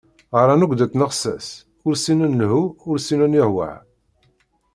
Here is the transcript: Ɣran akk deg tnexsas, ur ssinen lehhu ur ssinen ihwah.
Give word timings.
Ɣran 0.39 0.63
akk 0.63 0.73
deg 0.79 0.91
tnexsas, 0.91 1.47
ur 1.85 1.93
ssinen 1.97 2.37
lehhu 2.39 2.63
ur 2.89 2.97
ssinen 2.99 3.39
ihwah. 3.41 3.77